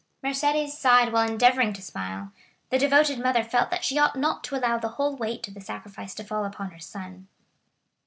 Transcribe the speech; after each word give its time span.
Mercédès 0.23 0.69
sighed 0.69 1.13
while 1.13 1.29
endeavoring 1.29 1.73
to 1.73 1.81
smile; 1.83 2.31
the 2.71 2.79
devoted 2.79 3.19
mother 3.19 3.43
felt 3.43 3.69
that 3.69 3.83
she 3.85 3.99
ought 3.99 4.15
not 4.15 4.43
to 4.43 4.55
allow 4.55 4.79
the 4.79 4.87
whole 4.97 5.15
weight 5.15 5.47
of 5.47 5.53
the 5.53 5.61
sacrifice 5.61 6.15
to 6.15 6.23
fall 6.23 6.43
upon 6.43 6.71
her 6.71 6.79
son. 6.79 7.27